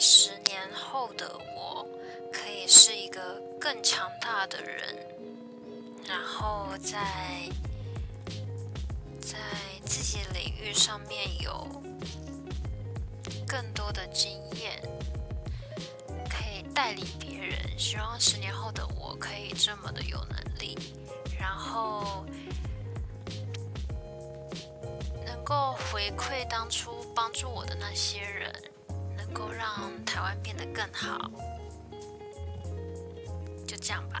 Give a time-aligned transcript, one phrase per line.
[0.00, 1.86] 十年后的我
[2.32, 4.96] 可以是一个更强大的人，
[6.06, 7.48] 然后在
[9.20, 9.38] 在
[9.84, 11.66] 自己领域上面有
[13.46, 14.30] 更多的经
[14.60, 14.80] 验，
[16.30, 17.58] 可以带领别人。
[17.76, 20.78] 希望十年后的我可以这么的有能力，
[21.38, 22.24] 然后
[25.24, 25.36] 能。
[25.48, 28.52] 够回馈当初帮助我的那些人，
[30.42, 31.30] 变得更好，
[33.66, 34.20] 就这样吧。